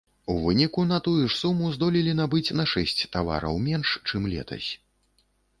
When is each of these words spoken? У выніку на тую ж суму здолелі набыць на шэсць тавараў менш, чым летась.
У 0.35 0.35
выніку 0.43 0.85
на 0.91 0.97
тую 1.07 1.25
ж 1.33 1.35
суму 1.41 1.67
здолелі 1.75 2.15
набыць 2.21 2.55
на 2.61 2.67
шэсць 2.73 3.07
тавараў 3.17 3.63
менш, 3.69 3.93
чым 4.11 4.21
летась. 4.33 4.69